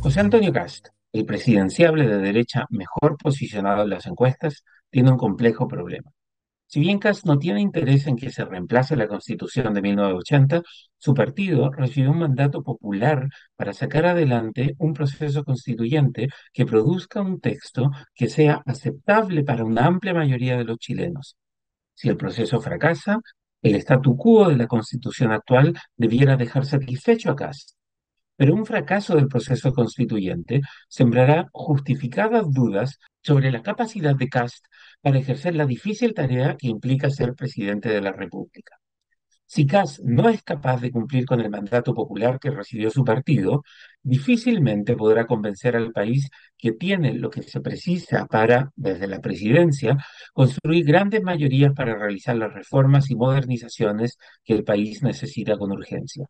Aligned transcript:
José 0.00 0.20
Antonio 0.20 0.52
Cast, 0.52 0.88
el 1.12 1.26
presidenciable 1.26 2.06
de 2.06 2.18
derecha 2.18 2.66
mejor 2.70 3.16
posicionado 3.16 3.82
en 3.82 3.90
las 3.90 4.06
encuestas, 4.06 4.64
tiene 4.90 5.10
un 5.10 5.18
complejo 5.18 5.66
problema. 5.66 6.12
Si 6.66 6.78
bien 6.78 7.00
Cast 7.00 7.26
no 7.26 7.38
tiene 7.38 7.60
interés 7.60 8.06
en 8.06 8.14
que 8.14 8.30
se 8.30 8.44
reemplace 8.44 8.94
la 8.94 9.08
Constitución 9.08 9.74
de 9.74 9.82
1980, 9.82 10.62
su 10.98 11.14
partido 11.14 11.72
recibió 11.72 12.12
un 12.12 12.20
mandato 12.20 12.62
popular 12.62 13.28
para 13.56 13.72
sacar 13.72 14.06
adelante 14.06 14.76
un 14.78 14.92
proceso 14.92 15.42
constituyente 15.42 16.28
que 16.52 16.64
produzca 16.64 17.20
un 17.20 17.40
texto 17.40 17.90
que 18.14 18.28
sea 18.28 18.62
aceptable 18.66 19.42
para 19.42 19.64
una 19.64 19.86
amplia 19.86 20.14
mayoría 20.14 20.56
de 20.56 20.64
los 20.64 20.78
chilenos. 20.78 21.36
Si 21.94 22.08
el 22.08 22.16
proceso 22.16 22.60
fracasa, 22.60 23.18
el 23.62 23.74
statu 23.76 24.16
quo 24.16 24.48
de 24.48 24.56
la 24.56 24.68
Constitución 24.68 25.32
actual 25.32 25.76
debiera 25.96 26.36
dejar 26.36 26.64
satisfecho 26.64 27.32
a 27.32 27.36
Cast 27.36 27.77
pero 28.38 28.54
un 28.54 28.64
fracaso 28.64 29.16
del 29.16 29.28
proceso 29.28 29.72
constituyente 29.72 30.60
sembrará 30.88 31.48
justificadas 31.52 32.46
dudas 32.52 32.98
sobre 33.20 33.50
la 33.50 33.62
capacidad 33.62 34.14
de 34.14 34.28
Cast 34.28 34.64
para 35.02 35.18
ejercer 35.18 35.56
la 35.56 35.66
difícil 35.66 36.14
tarea 36.14 36.56
que 36.56 36.68
implica 36.68 37.10
ser 37.10 37.34
presidente 37.34 37.88
de 37.88 38.00
la 38.00 38.12
República. 38.12 38.76
Si 39.44 39.66
Cast 39.66 40.00
no 40.04 40.28
es 40.28 40.42
capaz 40.44 40.80
de 40.80 40.92
cumplir 40.92 41.24
con 41.26 41.40
el 41.40 41.50
mandato 41.50 41.94
popular 41.94 42.38
que 42.38 42.50
recibió 42.50 42.90
su 42.90 43.02
partido, 43.04 43.64
difícilmente 44.02 44.94
podrá 44.94 45.26
convencer 45.26 45.74
al 45.74 45.90
país 45.90 46.28
que 46.56 46.72
tiene 46.72 47.14
lo 47.14 47.30
que 47.30 47.42
se 47.42 47.60
precisa 47.60 48.26
para, 48.26 48.70
desde 48.76 49.08
la 49.08 49.20
presidencia, 49.20 49.96
construir 50.32 50.84
grandes 50.84 51.22
mayorías 51.22 51.72
para 51.74 51.96
realizar 51.96 52.36
las 52.36 52.52
reformas 52.52 53.10
y 53.10 53.16
modernizaciones 53.16 54.16
que 54.44 54.54
el 54.54 54.64
país 54.64 55.02
necesita 55.02 55.56
con 55.56 55.72
urgencia. 55.72 56.26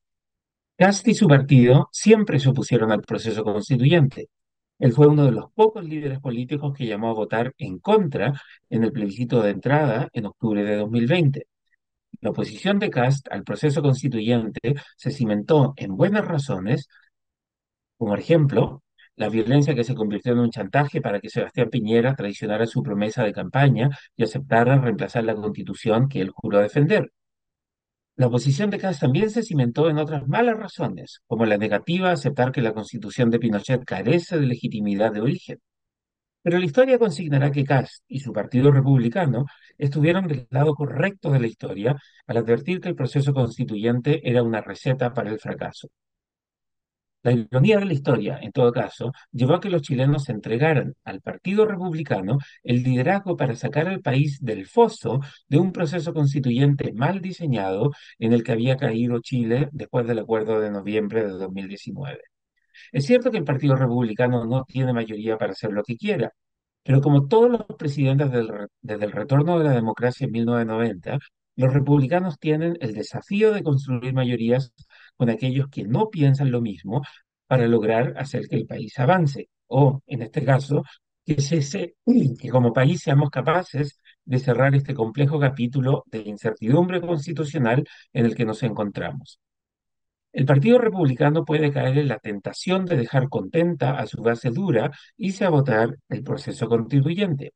Cast 0.79 1.09
y 1.09 1.15
su 1.15 1.27
partido 1.27 1.89
siempre 1.93 2.39
se 2.39 2.49
opusieron 2.51 2.93
al 2.93 3.03
proceso 3.03 3.43
constituyente. 3.43 4.29
Él 4.79 4.93
fue 4.93 5.09
uno 5.09 5.25
de 5.25 5.33
los 5.33 5.51
pocos 5.53 5.85
líderes 5.85 6.21
políticos 6.21 6.73
que 6.77 6.87
llamó 6.87 7.11
a 7.11 7.15
votar 7.15 7.53
en 7.59 7.81
contra 7.81 8.41
en 8.71 8.85
el 8.85 8.93
plebiscito 8.93 9.43
de 9.43 9.51
entrada 9.51 10.09
en 10.13 10.27
octubre 10.27 10.63
de 10.65 10.77
2020. 10.77 11.47
La 12.21 12.31
oposición 12.31 12.79
de 12.79 12.91
Cast 12.91 13.27
al 13.33 13.45
proceso 13.45 13.83
constituyente 13.83 14.77
se 14.97 15.11
cimentó 15.11 15.75
en 15.77 15.97
buenas 15.97 16.25
razones, 16.27 16.89
como 17.97 18.15
ejemplo, 18.17 18.85
la 19.17 19.29
violencia 19.29 19.75
que 19.75 19.85
se 19.85 19.97
convirtió 19.97 20.33
en 20.33 20.39
un 20.39 20.51
chantaje 20.51 21.01
para 21.01 21.21
que 21.21 21.29
Sebastián 21.29 21.71
Piñera 21.71 22.15
traicionara 22.15 22.67
su 22.67 22.85
promesa 22.85 23.25
de 23.25 23.33
campaña 23.33 23.91
y 24.17 24.23
aceptara 24.23 24.79
reemplazar 24.79 25.25
la 25.25 25.35
constitución 25.35 26.09
que 26.09 26.21
él 26.21 26.31
juró 26.31 26.61
defender. 26.61 27.11
La 28.19 28.27
oposición 28.27 28.69
de 28.69 28.79
Cast 28.79 29.01
también 29.01 29.31
se 29.31 29.45
cimentó 29.45 29.89
en 29.89 29.97
otras 29.97 30.27
malas 30.27 30.59
razones, 30.59 31.21
como 31.29 31.47
la 31.47 31.57
negativa 31.57 32.11
a 32.11 32.15
aceptar 32.15 32.51
que 32.51 32.61
la 32.61 32.75
constitución 32.75 33.31
de 33.31 33.39
Pinochet 33.39 33.85
carece 33.85 34.41
de 34.41 34.47
legitimidad 34.47 35.13
de 35.13 35.21
origen. 35.21 35.61
Pero 36.43 36.59
la 36.59 36.65
historia 36.65 36.99
consignará 36.99 37.53
que 37.53 37.65
Cast 37.65 38.03
y 38.09 38.19
su 38.19 38.33
partido 38.33 38.73
republicano 38.73 39.47
estuvieron 39.79 40.27
del 40.27 40.49
lado 40.51 40.75
correcto 40.75 41.31
de 41.31 41.39
la 41.39 41.47
historia 41.47 41.97
al 42.27 42.39
advertir 42.39 42.81
que 42.81 42.89
el 42.89 42.97
proceso 42.97 43.33
constituyente 43.33 44.29
era 44.29 44.43
una 44.43 44.63
receta 44.63 45.15
para 45.15 45.31
el 45.31 45.39
fracaso. 45.39 45.89
La 47.29 47.35
ironía 47.35 47.79
de 47.79 47.85
la 47.85 47.93
historia, 47.93 48.39
en 48.41 48.53
todo 48.53 48.73
caso, 48.73 49.13
llevó 49.33 49.55
a 49.55 49.61
que 49.61 49.69
los 49.69 49.83
chilenos 49.83 50.31
entregaran 50.31 50.95
al 51.05 51.21
Partido 51.21 51.67
Republicano 51.67 52.39
el 52.63 52.83
liderazgo 52.83 53.37
para 53.37 53.55
sacar 53.55 53.87
al 53.87 54.01
país 54.01 54.39
del 54.41 54.67
foso 54.67 55.21
de 55.47 55.59
un 55.59 55.73
proceso 55.73 56.15
constituyente 56.15 56.91
mal 56.95 57.21
diseñado 57.21 57.91
en 58.19 58.33
el 58.33 58.43
que 58.43 58.53
había 58.53 58.79
caído 58.79 59.21
Chile 59.21 59.69
después 59.73 60.07
del 60.07 60.21
acuerdo 60.21 60.59
de 60.61 60.71
noviembre 60.71 61.23
de 61.23 61.33
2019. 61.33 62.19
Es 62.93 63.05
cierto 63.05 63.31
que 63.31 63.39
el 63.39 63.45
Partido 63.45 63.77
Republicano 63.77 64.47
no 64.47 64.65
tiene 64.65 64.95
mayoría 64.95 65.37
para 65.37 65.53
hacer 65.53 65.71
lo 65.73 65.83
que 65.83 65.97
quiera, 65.99 66.33
pero 66.83 67.03
como 67.03 67.29
todos 67.29 67.51
los 67.51 67.67
presidentes 67.79 68.31
desde 68.81 69.05
el 69.05 69.13
retorno 69.13 69.59
de 69.59 69.65
la 69.65 69.73
democracia 69.73 70.25
en 70.25 70.33
1990, 70.33 71.19
los 71.59 71.75
republicanos 71.75 72.39
tienen 72.39 72.79
el 72.81 72.95
desafío 72.95 73.53
de 73.53 73.65
construir 73.65 74.15
mayorías 74.15 74.73
con 75.17 75.29
aquellos 75.29 75.67
que 75.69 75.83
no 75.83 76.09
piensan 76.09 76.53
lo 76.53 76.61
mismo 76.61 77.03
para 77.49 77.67
lograr 77.67 78.15
hacer 78.17 78.49
que 78.49 78.57
el 78.57 78.67
país 78.67 78.99
avance. 78.99 79.49
O, 79.67 80.03
en 80.07 80.23
este 80.23 80.45
caso, 80.45 80.85
que, 81.25 81.37
que 82.41 82.49
como 82.51 82.73
país 82.73 83.03
seamos 83.03 83.31
capaces 83.31 84.01
de 84.25 84.39
cerrar 84.39 84.75
este 84.75 84.95
complejo 84.95 85.41
capítulo 85.41 86.05
de 86.07 86.21
incertidumbre 86.21 87.01
constitucional 87.01 87.85
en 88.13 88.27
el 88.27 88.35
que 88.35 88.45
nos 88.45 88.63
encontramos. 88.63 89.41
El 90.33 90.45
Partido 90.45 90.79
Republicano 90.79 91.45
puede 91.45 91.73
caer 91.73 91.99
en 91.99 92.09
la 92.09 92.19
tentación 92.19 92.85
de 92.85 92.97
dejar 92.97 93.29
contenta 93.29 93.99
a 93.99 94.07
su 94.07 94.23
base 94.23 94.51
dura 94.51 94.91
y 95.17 95.33
se 95.33 95.49
votar 95.49 95.97
el 96.09 96.23
proceso 96.23 96.69
constituyente. 96.69 97.53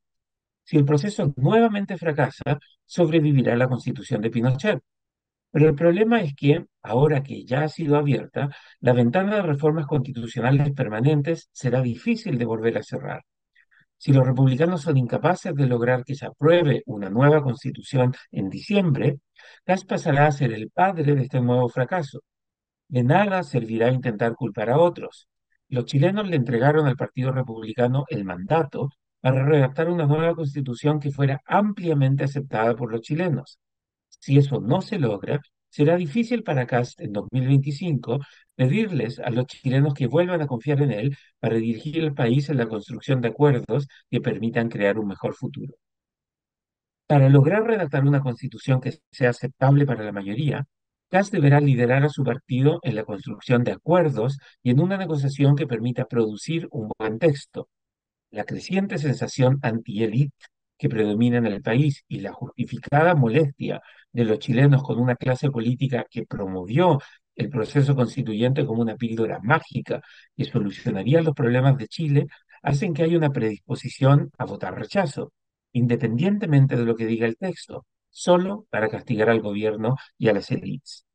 Si 0.63 0.77
el 0.77 0.85
proceso 0.85 1.33
nuevamente 1.37 1.97
fracasa, 1.97 2.59
sobrevivirá 2.85 3.55
la 3.55 3.67
constitución 3.67 4.21
de 4.21 4.31
Pinochet. 4.31 4.79
Pero 5.51 5.69
el 5.69 5.75
problema 5.75 6.21
es 6.21 6.33
que, 6.35 6.65
ahora 6.83 7.23
que 7.23 7.45
ya 7.45 7.63
ha 7.63 7.69
sido 7.69 7.97
abierta, 7.97 8.49
la 8.79 8.93
ventana 8.93 9.37
de 9.37 9.41
reformas 9.41 9.87
constitucionales 9.87 10.71
permanentes 10.73 11.49
será 11.51 11.81
difícil 11.81 12.37
de 12.37 12.45
volver 12.45 12.77
a 12.77 12.83
cerrar. 12.83 13.23
Si 13.97 14.11
los 14.11 14.25
republicanos 14.27 14.81
son 14.81 14.97
incapaces 14.97 15.55
de 15.55 15.65
lograr 15.65 16.03
que 16.03 16.15
se 16.15 16.25
apruebe 16.25 16.83
una 16.87 17.09
nueva 17.09 17.41
constitución 17.41 18.13
en 18.31 18.49
diciembre, 18.49 19.19
Gas 19.65 19.85
pasará 19.85 20.27
a 20.27 20.31
ser 20.31 20.51
el 20.53 20.69
padre 20.69 21.15
de 21.15 21.21
este 21.23 21.39
nuevo 21.39 21.69
fracaso. 21.69 22.19
De 22.89 23.03
nada 23.03 23.43
servirá 23.43 23.89
intentar 23.91 24.35
culpar 24.35 24.69
a 24.69 24.77
otros. 24.77 25.27
Los 25.69 25.85
chilenos 25.85 26.27
le 26.27 26.35
entregaron 26.35 26.85
al 26.85 26.97
Partido 26.97 27.31
Republicano 27.31 28.05
el 28.09 28.25
mandato 28.25 28.89
para 29.21 29.45
redactar 29.45 29.89
una 29.89 30.05
nueva 30.05 30.35
constitución 30.35 30.99
que 30.99 31.11
fuera 31.11 31.41
ampliamente 31.45 32.25
aceptada 32.25 32.75
por 32.75 32.91
los 32.91 33.01
chilenos. 33.01 33.57
Si 34.09 34.37
eso 34.37 34.59
no 34.59 34.81
se 34.81 34.99
logra, 34.99 35.39
será 35.73 35.97
difícil 35.97 36.43
para 36.43 36.67
Cast 36.67 37.01
en 37.01 37.13
2025 37.13 38.19
pedirles 38.55 39.19
a 39.19 39.31
los 39.31 39.47
chilenos 39.47 39.95
que 39.95 40.05
vuelvan 40.05 40.41
a 40.41 40.47
confiar 40.47 40.83
en 40.83 40.91
él 40.91 41.17
para 41.39 41.55
dirigir 41.55 41.97
el 41.97 42.13
país 42.13 42.47
en 42.49 42.57
la 42.57 42.67
construcción 42.67 43.21
de 43.21 43.29
acuerdos 43.29 43.87
que 44.11 44.21
permitan 44.21 44.69
crear 44.69 44.99
un 44.99 45.07
mejor 45.07 45.33
futuro. 45.33 45.73
Para 47.07 47.27
lograr 47.27 47.63
redactar 47.63 48.03
una 48.05 48.21
constitución 48.21 48.81
que 48.81 48.99
sea 49.11 49.31
aceptable 49.31 49.87
para 49.87 50.03
la 50.03 50.11
mayoría, 50.11 50.63
Cast 51.09 51.33
deberá 51.33 51.59
liderar 51.59 52.03
a 52.03 52.09
su 52.09 52.23
partido 52.23 52.79
en 52.83 52.93
la 52.93 53.03
construcción 53.03 53.63
de 53.63 53.71
acuerdos 53.71 54.37
y 54.61 54.69
en 54.69 54.79
una 54.79 54.97
negociación 54.97 55.55
que 55.55 55.65
permita 55.65 56.05
producir 56.05 56.67
un 56.69 56.91
buen 56.99 57.17
texto, 57.17 57.67
la 58.29 58.43
creciente 58.45 58.99
sensación 58.99 59.57
anti-élite 59.63 60.35
que 60.83 60.89
predomina 60.89 61.37
en 61.37 61.45
el 61.45 61.61
país 61.61 62.03
y 62.09 62.19
la 62.19 62.33
justificada 62.33 63.15
molestia 63.15 63.81
de 64.11 64.25
los 64.25 64.37
chilenos 64.39 64.83
con 64.83 64.99
una 64.99 65.15
clase 65.15 65.49
política 65.49 66.05
que 66.11 66.25
promovió 66.25 66.99
el 67.35 67.49
proceso 67.49 67.95
constituyente 67.95 68.65
como 68.65 68.81
una 68.81 68.97
píldora 68.97 69.39
mágica 69.41 70.01
que 70.35 70.43
solucionaría 70.43 71.21
los 71.21 71.33
problemas 71.33 71.77
de 71.77 71.87
Chile, 71.87 72.27
hacen 72.61 72.93
que 72.93 73.03
haya 73.03 73.17
una 73.17 73.29
predisposición 73.29 74.29
a 74.37 74.43
votar 74.43 74.77
rechazo, 74.77 75.31
independientemente 75.71 76.75
de 76.75 76.83
lo 76.83 76.97
que 76.97 77.05
diga 77.05 77.27
el 77.27 77.37
texto, 77.37 77.85
solo 78.09 78.65
para 78.69 78.89
castigar 78.89 79.29
al 79.29 79.39
gobierno 79.39 79.95
y 80.17 80.27
a 80.27 80.33
las 80.33 80.51
élites. 80.51 81.05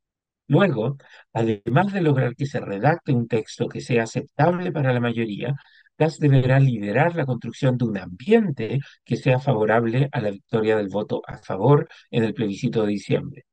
Luego, 0.47 0.97
además 1.35 1.93
de 1.93 2.01
lograr 2.01 2.35
que 2.35 2.47
se 2.47 2.61
redacte 2.61 3.13
un 3.13 3.29
texto 3.29 3.69
que 3.69 3.83
sea 3.83 4.05
aceptable 4.05 4.73
para 4.73 4.95
la 4.95 5.01
mayoría, 5.01 5.55
Gas 5.99 6.19
deberá 6.19 6.61
liderar 6.61 7.17
la 7.17 7.27
construcción 7.27 7.77
de 7.77 7.85
un 7.85 7.99
ambiente 7.99 8.81
que 9.05 9.17
sea 9.17 9.41
favorable 9.41 10.09
a 10.13 10.21
la 10.21 10.31
victoria 10.31 10.77
del 10.77 10.89
voto 10.89 11.23
a 11.27 11.39
favor 11.39 11.89
en 12.11 12.25
el 12.25 12.35
plebiscito 12.35 12.83
de 12.83 12.89
diciembre. 12.93 13.47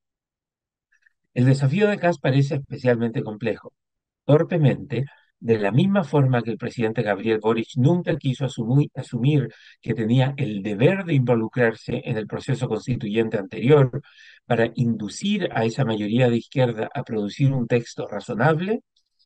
El 1.34 1.46
desafío 1.46 1.88
de 1.88 1.98
Gas 1.98 2.20
parece 2.20 2.56
especialmente 2.56 3.22
complejo. 3.24 3.74
Torpemente, 4.26 5.06
de 5.40 5.60
la 5.60 5.72
misma 5.72 6.04
forma 6.04 6.42
que 6.42 6.52
el 6.52 6.58
presidente 6.58 7.04
Gabriel 7.04 7.40
Boric 7.42 7.76
nunca 7.76 8.16
quiso 8.18 8.46
asumir, 8.46 9.50
que 9.82 9.94
tenía 9.94 10.34
el 10.38 10.64
deber 10.64 11.04
de 11.06 11.14
involucrarse 11.14 12.02
en 12.06 12.18
el 12.18 12.26
proceso 12.26 12.68
constituyente 12.68 13.38
anterior 13.38 14.02
para 14.46 14.72
inducir 14.76 15.50
a 15.52 15.66
esa 15.66 15.86
mayoría 15.86 16.30
de 16.30 16.38
izquierda 16.38 16.90
a 16.94 17.04
producir 17.04 17.52
un 17.54 17.68
texto 17.68 18.08
razonable, 18.08 18.82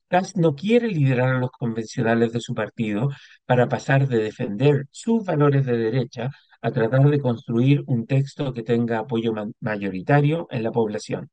Cast 0.09 0.37
no 0.37 0.55
quiere 0.55 0.87
liderar 0.87 1.35
a 1.35 1.39
los 1.39 1.51
convencionales 1.51 2.33
de 2.33 2.41
su 2.41 2.55
partido 2.55 3.09
para 3.45 3.69
pasar 3.69 4.07
de 4.07 4.17
defender 4.17 4.87
sus 4.91 5.23
valores 5.23 5.65
de 5.65 5.77
derecha 5.77 6.31
a 6.61 6.71
tratar 6.71 7.09
de 7.09 7.21
construir 7.21 7.83
un 7.87 8.07
texto 8.07 8.51
que 8.53 8.63
tenga 8.63 8.99
apoyo 8.99 9.33
mayoritario 9.59 10.47
en 10.49 10.63
la 10.63 10.71
población. 10.71 11.29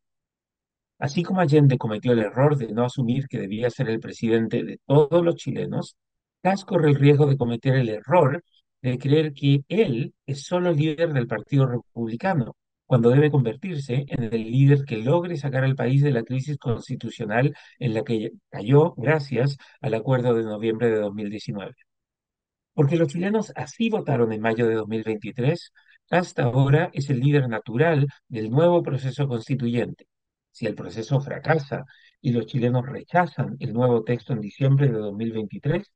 Así 0.99 1.23
como 1.23 1.41
Allende 1.41 1.79
cometió 1.79 2.13
el 2.13 2.19
error 2.21 2.57
de 2.57 2.69
no 2.69 2.85
asumir 2.85 3.29
que 3.29 3.39
debía 3.39 3.71
ser 3.71 3.89
el 3.89 4.01
presidente 4.01 4.63
de 4.63 4.79
todos 4.87 5.25
los 5.25 5.37
chilenos, 5.37 5.97
Cast 6.43 6.69
corre 6.69 6.91
el 6.91 6.97
riesgo 6.97 7.27
de 7.27 7.39
cometer 7.39 7.77
el 7.77 7.89
error 7.89 8.45
de 8.83 8.99
creer 8.99 9.33
que 9.33 9.65
él 9.69 10.15
es 10.27 10.45
solo 10.45 10.73
líder 10.73 11.13
del 11.15 11.27
Partido 11.27 11.67
Republicano 11.67 12.55
cuando 12.87 13.11
debe 13.11 13.31
convertirse 13.31 14.07
en 14.09 14.23
el 14.25 14.51
líder 14.51 14.85
que 14.85 14.97
logre 14.99 15.37
sacar 15.37 15.65
al 15.65 15.77
país 15.77 16.03
de 16.03 16.13
la 16.13 16.23
crisis 16.23 16.59
constitucional 16.59 17.55
en 17.79 17.95
la 17.95 18.05
que 18.05 18.33
cayó 18.51 18.95
gracias 18.97 19.57
al 19.81 19.95
acuerdo 19.95 20.35
de 20.35 20.45
noviembre 20.45 20.91
de 20.91 20.99
2019. 21.01 21.75
Porque 22.75 22.97
los 22.97 23.09
chilenos 23.09 23.53
así 23.57 23.89
votaron 23.91 24.33
en 24.33 24.41
mayo 24.41 24.69
de 24.69 24.75
2023, 24.75 25.73
hasta 26.11 26.45
ahora 26.45 26.91
es 26.93 27.11
el 27.11 27.21
líder 27.21 27.49
natural 27.49 28.07
del 28.29 28.51
nuevo 28.51 28.83
proceso 28.83 29.27
constituyente. 29.29 30.07
Si 30.53 30.67
el 30.67 30.75
proceso 30.75 31.21
fracasa 31.21 31.85
y 32.21 32.33
los 32.33 32.47
chilenos 32.47 32.87
rechazan 32.87 33.57
el 33.61 33.73
nuevo 33.73 34.05
texto 34.05 34.33
en 34.33 34.41
diciembre 34.41 34.89
de 34.89 34.99
2023, 34.99 35.91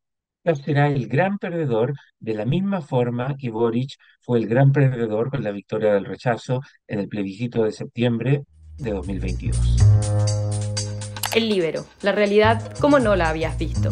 será 0.65 0.89
el 0.89 1.07
gran 1.07 1.39
perdedor 1.39 1.95
de 2.19 2.35
la 2.35 2.45
misma 2.45 2.81
forma 2.81 3.37
que 3.37 3.51
Boric 3.51 3.97
fue 4.21 4.39
el 4.39 4.47
gran 4.47 4.73
perdedor 4.73 5.31
con 5.31 5.45
la 5.45 5.51
victoria 5.51 5.93
del 5.93 6.05
rechazo 6.05 6.61
en 6.89 7.01
el 7.01 7.09
plebiscito 7.09 7.65
de 7.65 7.73
septiembre 7.73 8.45
de 8.77 8.91
2022. 8.93 9.77
El 11.35 11.49
libero, 11.49 11.85
la 12.03 12.13
realidad 12.13 12.77
como 12.79 12.99
no 12.99 13.15
la 13.17 13.29
habías 13.29 13.57
visto. 13.59 13.91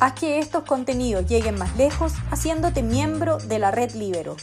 Haz 0.00 0.14
que 0.18 0.40
estos 0.40 0.64
contenidos 0.64 1.26
lleguen 1.26 1.54
más 1.56 1.76
lejos 1.76 2.14
haciéndote 2.30 2.82
miembro 2.82 3.38
de 3.38 3.60
la 3.60 3.70
red 3.70 3.92
Libero. 3.92 4.36